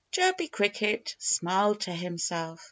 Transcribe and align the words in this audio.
Chirpy 0.11 0.47
Cricket 0.47 1.15
smiled 1.19 1.81
to 1.81 1.93
himself. 1.93 2.59